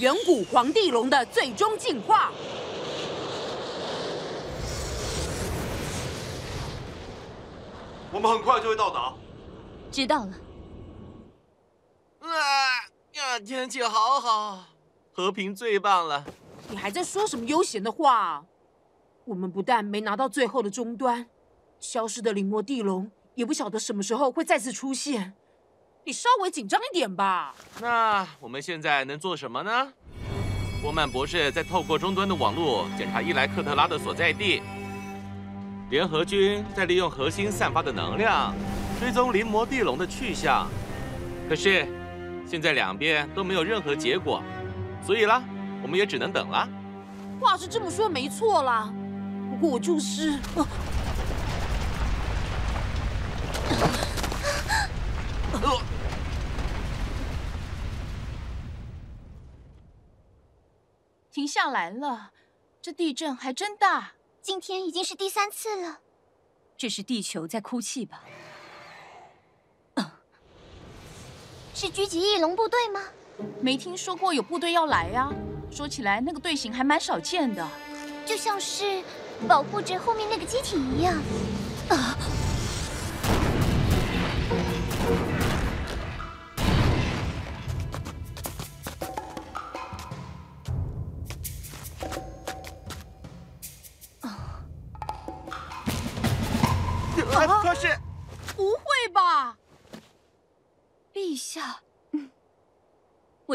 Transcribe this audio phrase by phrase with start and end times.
[0.00, 2.32] 远古皇帝龙的最终进化。
[8.10, 9.12] 我们很快就会到达。
[9.92, 10.32] 知道了。
[12.20, 12.30] 啊
[13.12, 14.64] 呀，天气好好，
[15.12, 16.24] 和平最棒了。
[16.70, 18.42] 你还在说什么悠闲的话？
[19.26, 21.28] 我们不但没拿到最后的终端，
[21.78, 25.34] 消失的灵魔地龙也不晓得什么时候会再次出现。
[26.04, 27.54] 你稍微紧张一点吧。
[27.80, 29.92] 那我们现在能做什么呢？
[30.82, 34.62] 波曼博士在透过终端的网络检查伊莱克特拉的所在地。
[35.90, 38.54] 联合军在利用核心散发的能量
[38.98, 40.66] 追踪临魔地龙的去向。
[41.48, 41.86] 可是
[42.48, 44.42] 现在两边都没有任何结果，
[45.04, 45.42] 所以啦，
[45.82, 46.66] 我们也只能等了。
[47.40, 48.90] 话是这么说没错啦，
[49.50, 50.38] 不过我就是……
[55.52, 55.76] 啊
[61.40, 62.32] 停下来了，
[62.82, 64.12] 这地震还真大。
[64.42, 66.00] 今天已经是第三次了。
[66.76, 68.24] 这是地球在哭泣吧？
[71.74, 73.00] 是狙击翼龙部队吗？
[73.62, 75.32] 没听说过有部队要来呀。
[75.70, 77.66] 说起来，那个队形还蛮少见的，
[78.26, 79.02] 就像是
[79.48, 81.14] 保护着后面那个机体一样。
[81.88, 82.18] 啊！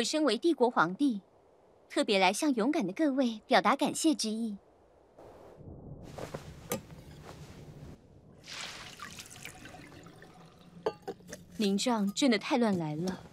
[0.06, 1.20] 身为帝国皇帝，
[1.90, 4.58] 特别来向勇敢的各位表达感谢之意。
[11.58, 13.24] 您这样真的太乱来了。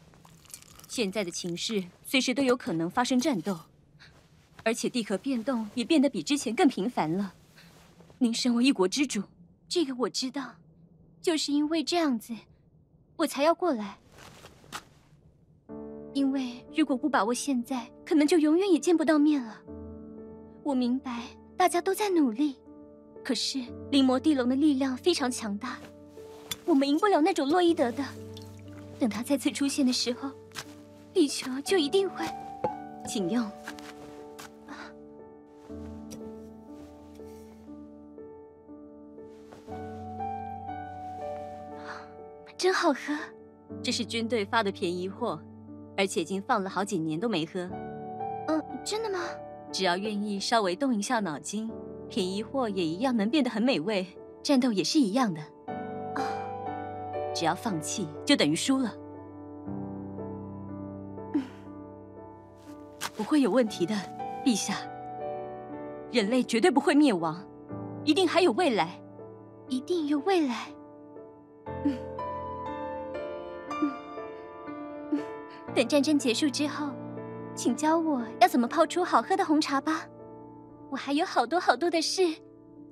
[0.89, 3.59] 现在的情势随时都有可能发生战斗，
[4.63, 7.35] 而且地壳变动也变得比之前更频繁了。
[8.19, 9.25] 您身为一国之主。
[9.69, 10.57] 这个我知道，
[11.21, 12.37] 就是因为这样子，
[13.17, 13.99] 我才要过来。
[16.15, 19.61] 因为如果不把握现在，可能就永远也见不到面了。
[20.63, 21.23] 我明白
[21.57, 22.57] 大家都在努力，
[23.25, 25.79] 可是灵魔地龙的力量非常强大，
[26.65, 28.05] 我们赢不了那种洛伊德的。
[28.99, 30.31] 等他再次出现的时候，
[31.13, 32.25] 地球就一定会。
[33.09, 33.51] 请用。
[42.57, 43.19] 真好喝，
[43.83, 45.43] 这是军队发的便宜货，
[45.97, 47.69] 而且已经放了好几年都没喝。
[48.49, 49.21] 嗯，真的吗？
[49.71, 51.71] 只要愿意稍微动一下脑筋，
[52.09, 54.07] 便宜货也一样能变得很美味，
[54.43, 55.41] 战斗也是一样的。
[56.15, 56.21] 啊，
[57.35, 58.93] 只要放弃，就等于输了。
[61.33, 61.43] 嗯，
[63.17, 63.95] 不会有问题的，
[64.45, 64.75] 陛下。
[66.11, 67.43] 人类绝对不会灭亡，
[68.05, 69.01] 一定还有未来，
[69.69, 70.67] 一定有未来。
[71.85, 71.97] 嗯。
[75.75, 76.91] 等战争结束之后，
[77.55, 80.07] 请教我要怎么泡出好喝的红茶吧。
[80.91, 82.23] 我还有好多好多的事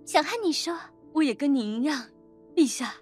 [0.04, 0.76] 想和你说。
[1.12, 2.04] 我也跟你一样，
[2.54, 2.94] 陛下。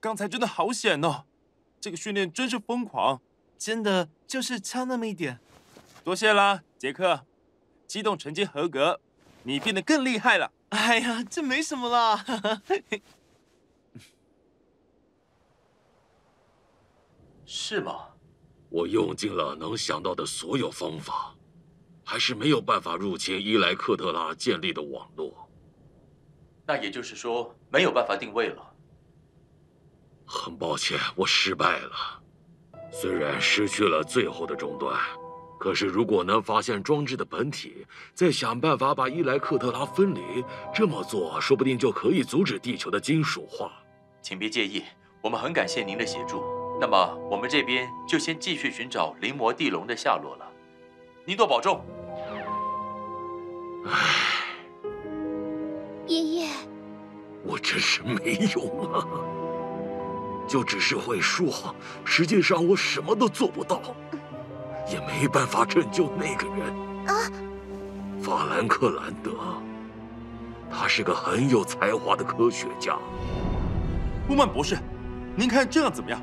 [0.00, 1.24] 刚才真的好险哦！
[1.80, 3.20] 这个训练真是疯狂，
[3.58, 5.40] 真的就是差那么一点。
[6.04, 7.26] 多谢啦，杰克，
[7.86, 9.00] 机动成绩合格，
[9.42, 10.52] 你变得更厉害了。
[10.68, 12.24] 哎呀，这没什么啦。
[17.44, 18.10] 是吗？
[18.70, 21.34] 我用尽了能想到的所有方法，
[22.04, 25.48] 还是没有办法入侵伊莱克特拉建立的网络。
[26.66, 28.67] 那也就是说，没有办法定位了。
[30.28, 32.20] 很抱歉，我失败了。
[32.92, 34.94] 虽然失去了最后的终端，
[35.58, 40.44] 可是如果能发现装置的本体，再想办法把伊莱克特拉分离，
[40.74, 43.72] 这么做说不定就可以阻止地球的金属化。
[44.20, 44.84] 请别介意，
[45.22, 46.44] 我们很感谢您的协助。
[46.80, 50.46] 那么我们这边就先继续寻找灵魔地龙的下落了。
[51.24, 51.84] 您多保重。
[53.86, 54.44] 唉，
[56.06, 56.48] 爷爷，
[57.42, 59.06] 我真是没用啊。
[60.48, 61.74] 就只是会说，
[62.04, 63.82] 实际上我什么都做不到，
[64.90, 66.74] 也没办法拯救那个人。
[67.06, 67.30] 啊，
[68.22, 69.30] 法兰克兰德，
[70.70, 72.96] 他是个很有才华的科学家。
[74.30, 74.78] 乌曼博士，
[75.36, 76.18] 您看这样怎么样？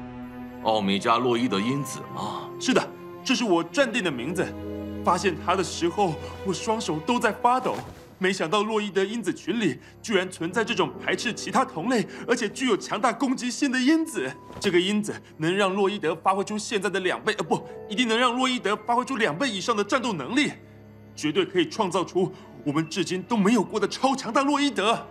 [0.63, 2.49] 奥米加洛伊德因子吗？
[2.59, 2.81] 是的，
[3.23, 4.45] 这是我暂定的名字。
[5.03, 7.75] 发现它的时候，我双手都在发抖。
[8.17, 14.31] 没想到洛伊德因子群里居然存在这种排斥其他同类，而且具有强大攻击性的因子。
[14.59, 20.51] 这个因子能让洛伊德发挥出现在的两倍，呃，不，一定能让洛伊德发挥出两倍以上的战斗能力，
[21.15, 22.33] 绝对可以创造出
[22.63, 25.05] 我们至今都没有过的超强大洛伊德。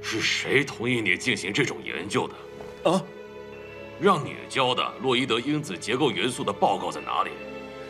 [0.00, 2.90] 是谁同意你进行这种研究的？
[2.90, 3.02] 啊？
[4.00, 7.30] 让你交的洛伊德因子结构元素的报告在哪里？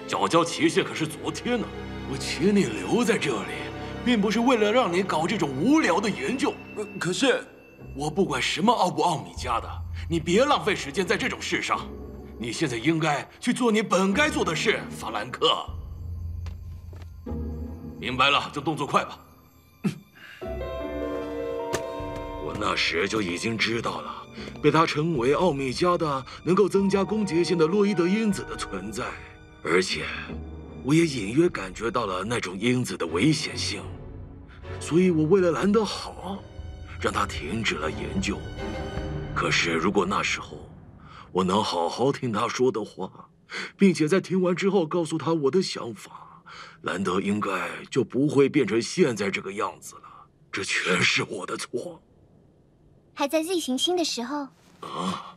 [0.07, 1.67] 缴交期限可是昨天呢。
[2.11, 3.72] 我请你留在这里。
[4.05, 6.53] 并不是为了让你搞这种无聊的研究，
[6.99, 7.45] 可是
[7.95, 9.69] 我不管什么奥不奥米加的，
[10.09, 11.81] 你别浪费时间在这种事上。
[12.39, 15.65] 你现在应该去做你本该做的事，法兰克。
[18.01, 19.19] 明白了，就动作快吧。
[22.45, 24.13] 我那时就已经知道了，
[24.61, 29.05] 被他称为奥米加的能够增加攻击性的洛伊德因子的存在，
[29.63, 30.05] 而且。
[30.85, 33.83] 我也隐约感觉到了那种因子的危险性，
[34.81, 36.43] 所以我为了兰德好，
[37.01, 38.39] 让他停止了研究。
[39.35, 40.69] 可是如果那时候
[41.31, 43.29] 我能好好听他说的话，
[43.77, 46.43] 并且在听完之后告诉他我的想法，
[46.83, 47.51] 兰德应该
[47.91, 50.03] 就不会变成现在这个样子了。
[50.51, 52.03] 这全是我的错。
[53.15, 54.49] 还在 Z 行星的时候，
[54.81, 55.32] 啊，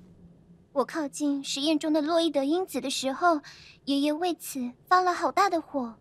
[0.76, 3.40] 我靠近实验中的洛伊德因子的时候。
[3.86, 5.94] 爷爷为此发了好大的火。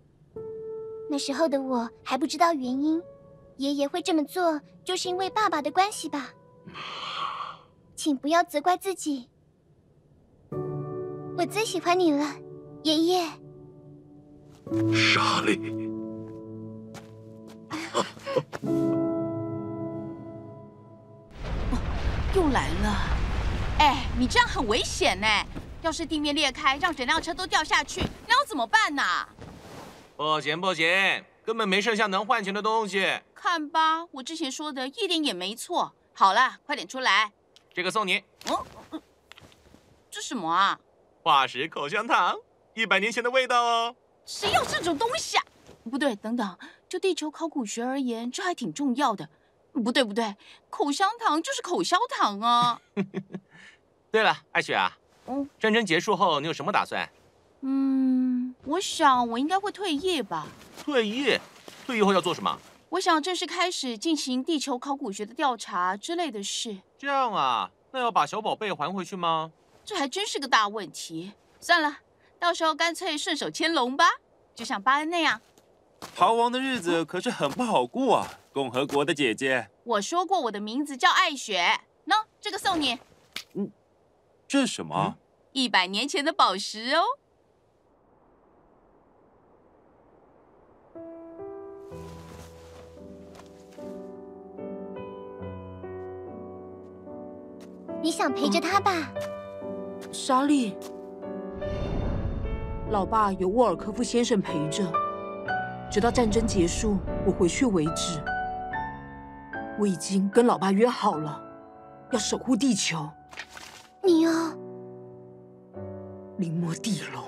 [1.11, 3.01] 那时候的我还不知道原因，
[3.59, 6.31] 爷爷会这么做，就是因为爸爸的关系吧？
[7.95, 9.29] 请不要责怪自己。
[11.37, 12.25] 我最喜欢你了，
[12.85, 13.29] 爷爷。
[14.95, 15.61] 莎莉，
[22.35, 23.14] 又来了！
[23.79, 25.27] 哎，你这样很危险呢。
[25.83, 29.03] 要是地面裂开，让整辆车都掉下去，那要怎么办呢？
[30.17, 30.87] 不行不行，
[31.45, 33.21] 根本没剩下能换钱的东西。
[33.35, 35.93] 看吧，我之前说的一点也没错。
[36.15, 37.33] 好了，快点出来。
[37.75, 38.23] 这个送你。
[38.47, 38.65] 哦，
[40.11, 40.79] 这什么啊？
[41.23, 42.37] 化石口香糖，
[42.75, 43.97] 一百年前的味道哦。
[44.25, 45.45] 谁要这种东西啊？
[45.91, 49.29] 不对，等等，就地球考古学而言，这还挺重要的。
[49.73, 50.37] 不对不对，
[50.71, 52.81] 口香糖就是口香糖啊。
[54.15, 54.97] 对了，艾雪啊。
[55.27, 57.11] 嗯，战争结束后，你有什么打算？
[57.63, 60.47] 嗯，我想我应该会退役吧。
[60.81, 61.37] 退役？
[61.85, 62.57] 退役后要做什么？
[62.91, 66.79] 我想正式开始进行地球考古学的调查之类的事。
[66.97, 69.51] 这样啊，那要把小宝贝还回去吗？
[69.85, 71.33] 这还真是个大问题。
[71.59, 71.99] 算了，
[72.39, 74.05] 到时候干脆顺手牵龙吧，
[74.55, 75.41] 就像巴恩那样。
[76.15, 79.69] 逃亡的日子可是很不好过啊，共和国的姐姐。
[79.83, 81.81] 我说过我的名字叫艾雪。
[82.07, 82.97] 喏，这个送你。
[84.55, 84.57] 嗯。
[84.57, 85.17] 这是什么？
[85.51, 87.03] 一百年前的宝石哦。
[98.01, 99.13] 你想陪着他吧，
[100.13, 100.77] 莎莉。
[102.91, 104.85] 老爸有沃尔科夫先生陪着，
[105.91, 108.23] 直到战争结束，我回去为止。
[109.81, 111.43] 我已经跟老爸约好了，
[112.13, 113.11] 要守护地球。
[114.07, 114.53] 你哦，
[116.37, 117.25] 灵魔地龙，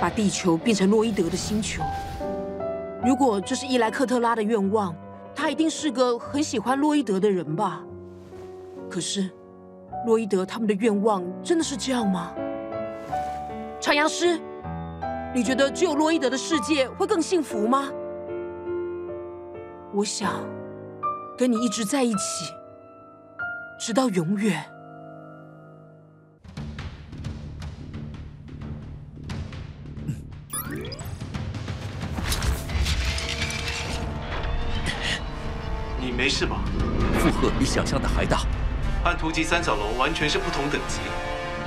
[0.00, 1.82] 把地球变成洛伊德的星球。
[3.04, 4.94] 如果这是伊莱克特拉的愿望，
[5.34, 7.82] 他一定是个很喜欢洛伊德的人吧？
[8.88, 9.28] 可是，
[10.06, 12.32] 洛伊德他们的愿望真的是这样吗？
[13.80, 14.40] 长阳师，
[15.34, 17.90] 你觉得只有洛伊德的世界会更幸福吗？
[20.00, 20.42] 我想
[21.36, 22.50] 跟你一直在一起，
[23.78, 24.64] 直到永远。
[35.98, 36.62] 你没事吧？
[37.18, 38.46] 负荷比想象的还大，
[39.04, 41.00] 和突击三角龙完全是不同等级，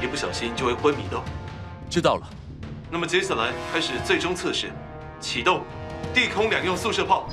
[0.03, 1.21] 一不小心就会昏迷的。
[1.87, 2.27] 知道了。
[2.89, 4.71] 那么接下来开始最终测试，
[5.19, 5.63] 启动
[6.15, 7.29] 地空两用速射炮。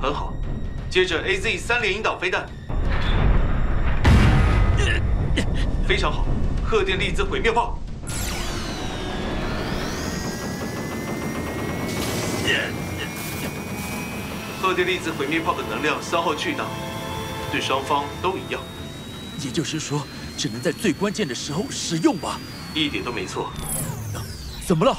[0.00, 0.34] 很好，
[0.90, 2.46] 接着 AZ 三连引导飞弹，
[5.88, 6.26] 非常好，
[6.64, 7.78] 贺电粒子毁灭炮，
[14.60, 16.66] 贺电粒子毁灭炮的能量消耗巨大，
[17.50, 18.60] 对双方都一样。
[19.42, 22.38] 也就是说，只能在最关键的时候使用吧？
[22.74, 23.50] 一点都没错。
[24.66, 24.96] 怎么了？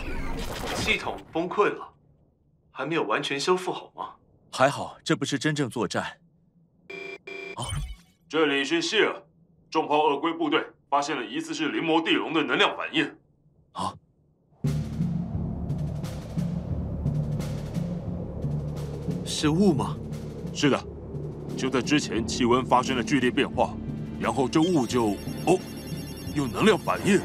[0.75, 1.87] 系统崩溃了，
[2.71, 4.09] 还没有完全修复好吗？
[4.57, 6.03] 还好，这不是真正作战。
[7.57, 7.63] 啊，
[8.27, 9.21] 这里是谢尔，
[9.69, 13.05] 重炮鳄龟部队发现了疑似是灵魔地龙的能量反应。
[13.73, 13.93] 啊？
[19.23, 19.95] 是雾吗？
[20.55, 20.87] 是的，
[21.55, 23.77] 就在之前气温发生了剧烈变化，
[24.19, 25.09] 然后这雾就
[25.45, 25.59] 哦，
[26.33, 27.21] 有能量反应。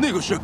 [0.00, 0.38] 那个是。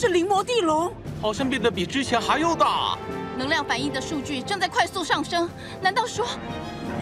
[0.00, 0.90] 是灵魔地龙，
[1.20, 2.96] 好像变得比之前还要大。
[3.36, 5.46] 能量反应的数据正在快速上升，
[5.82, 6.26] 难道说？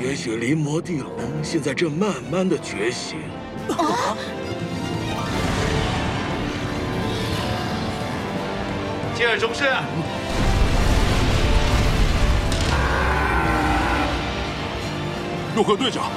[0.02, 3.20] 也许灵魔地龙现在正慢慢的觉醒。
[3.68, 4.16] 啊！
[9.14, 9.62] 接尔中士，
[15.54, 16.10] 诺克队长，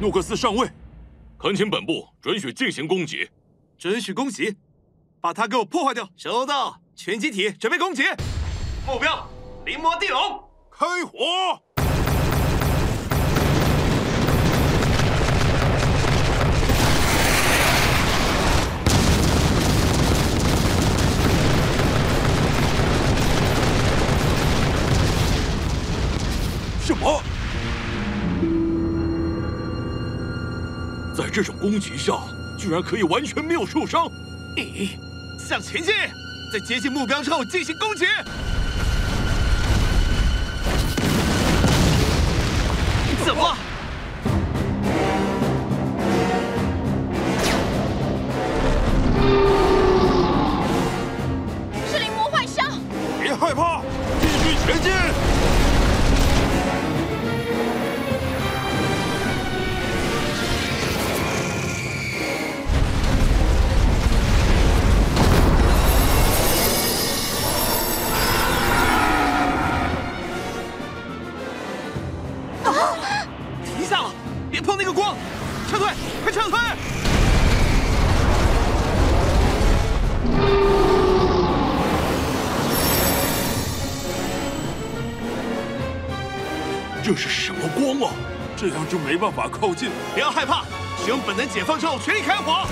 [0.00, 0.66] 诺克斯上尉。
[1.36, 3.28] 恳请本部准许进行攻击，
[3.76, 4.56] 准许攻击，
[5.20, 6.08] 把它给我破坏掉。
[6.16, 8.02] 收到，全机体准备攻击，
[8.86, 9.28] 目标
[9.66, 11.18] 临摹地龙，开火！
[31.34, 32.12] 这种攻击下，
[32.56, 34.08] 居然可以完全没有受伤！
[34.54, 34.90] 咦，
[35.36, 35.92] 向前进，
[36.52, 38.06] 在接近目标之后进行攻击。
[43.26, 43.56] 怎么
[89.24, 89.90] 办法靠近。
[90.12, 90.64] 不要害怕，
[91.02, 92.66] 使用本能解放之后全力开火。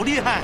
[0.00, 0.40] 好厉害！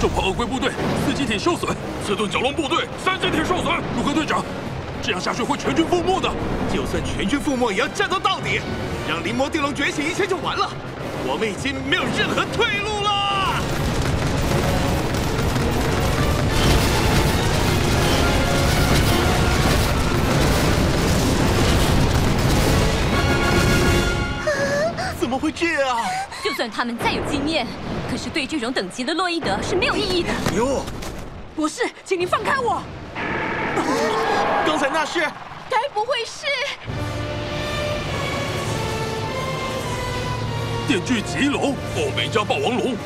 [0.00, 0.70] 重炮鳄龟部队
[1.06, 1.68] 四机体受损，
[2.06, 3.66] 刺盾角龙部队三机体受损。
[3.94, 4.42] 鲁克队长，
[5.02, 6.32] 这样下去会全军覆没的。
[6.72, 8.62] 就算全军覆没，也要战斗到底，
[9.06, 10.70] 让灵魔地龙觉醒，一切就完了。
[11.26, 12.97] 我们已经没有任何退路
[25.28, 25.98] 怎么会这样？
[26.42, 27.66] 就算他们再有经验，
[28.10, 30.30] 可是对这种等级的洛伊德是没有意义的。
[30.56, 30.82] 哟，
[31.54, 32.82] 博士，请您放开我！
[34.66, 35.20] 刚才那是？
[35.68, 36.46] 该不会是
[40.88, 42.96] 电锯棘龙、欧美加霸王龙？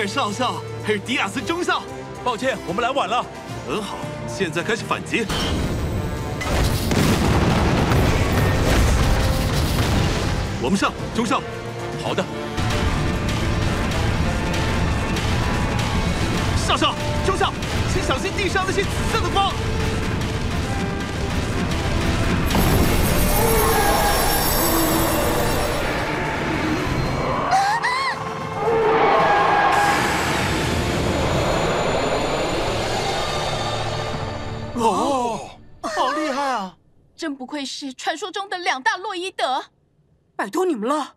[0.00, 1.82] 尔少校还有迪亚斯中校，
[2.24, 3.22] 抱歉，我们来晚了。
[3.68, 5.26] 很好，现在开始反击。
[10.62, 11.42] 我们上，中校。
[12.02, 12.24] 好的。
[16.66, 16.94] 少校，
[17.26, 17.52] 中校，
[17.92, 19.52] 请小心地上那些紫色的光。
[37.60, 39.62] 愧是传说中的两大洛伊德，
[40.34, 41.14] 拜托你们了。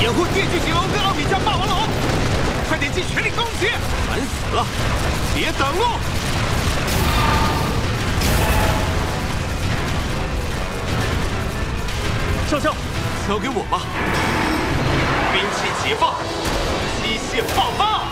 [0.00, 1.88] 掩护电锯棘龙跟奥米加霸王龙，
[2.66, 3.68] 快点尽全力攻击！
[4.08, 4.66] 烦死了！
[5.34, 6.21] 别等路！
[12.52, 12.74] 上校，
[13.26, 13.80] 交给我吧！
[15.32, 16.12] 兵器解放，
[17.00, 18.04] 机械爆发，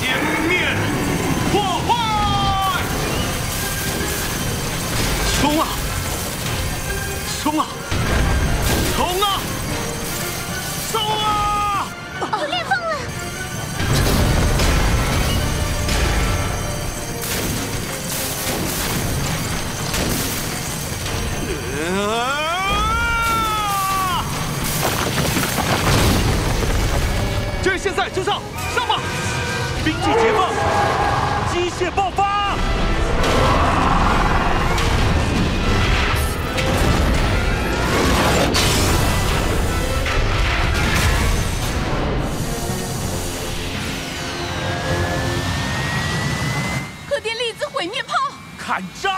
[0.00, 0.02] 歼
[0.48, 0.72] 灭
[1.52, 1.92] 破坏！
[5.42, 5.68] 冲啊！
[7.42, 7.66] 冲啊！
[8.96, 9.26] 冲啊！
[10.90, 11.86] 冲啊！
[12.22, 12.94] 我裂缝了！
[21.86, 22.43] 就
[27.70, 28.42] 是现在，就上，
[28.74, 29.00] 上吧！
[29.84, 30.50] 兵器解放，
[31.52, 32.56] 机械爆发！
[47.08, 48.14] 核电粒子毁灭炮
[48.58, 49.10] 砍招！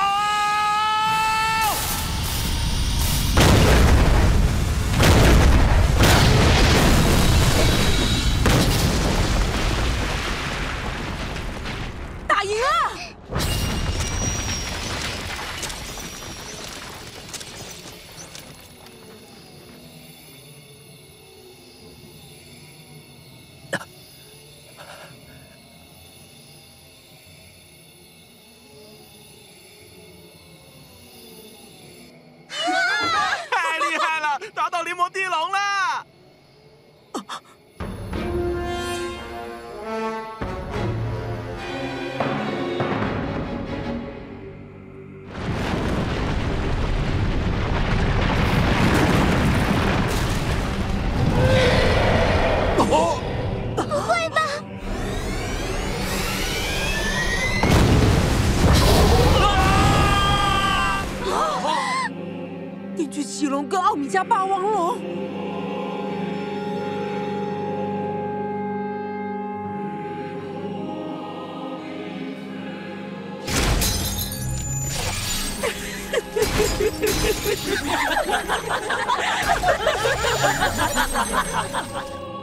[64.05, 64.99] 加霸王龙！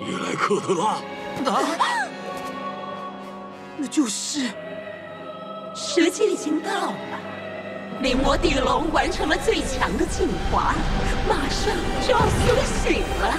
[0.05, 0.85] 伊莱克特拉，
[1.51, 1.61] 啊！
[3.77, 4.49] 那就是
[5.73, 6.93] 时机已经到了。
[8.03, 10.75] 灵魔地龙完成了最强的进化，
[11.25, 11.73] 马上
[12.05, 13.33] 就要苏醒了。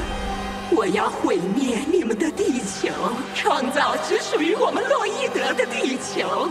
[0.71, 2.89] 我要毁灭你们的地球，
[3.35, 6.49] 创造只属于我们洛伊德的地球。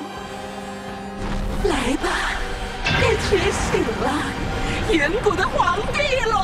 [1.63, 2.38] 来吧，
[2.86, 4.13] 该觉醒了，
[4.91, 6.39] 远古的黄帝龙！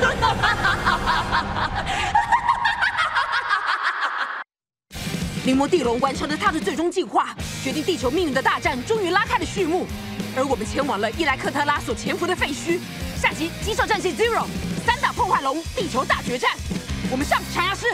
[0.00, 1.70] 哈哈哈哈哈哈
[5.44, 9.86] 灵魔地龙完成了他的最终进化，决定地球命运的大战终于拉开了序幕，
[10.36, 12.80] 而我们前往了伊莱克特拉所潜伏的废墟。
[13.16, 14.40] 下集《机兽战记 Zero》
[14.84, 16.50] 三大破坏龙地球大决战，
[17.08, 17.86] 我们上，长牙师。